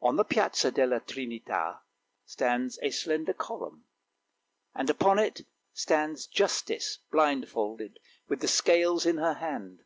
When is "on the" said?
0.00-0.22